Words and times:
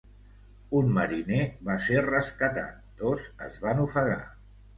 Un 0.77 0.87
mariner 0.95 1.43
va 1.67 1.75
ser 1.89 1.99
rescatat; 2.07 2.81
dos 3.03 3.29
es 3.51 3.61
van 3.69 3.85
ofegar. 3.87 4.19